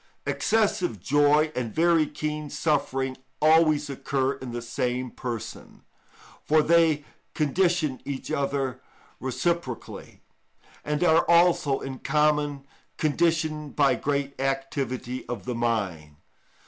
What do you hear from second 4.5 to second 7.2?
the same person, for they